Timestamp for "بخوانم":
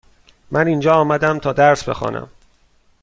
1.89-2.29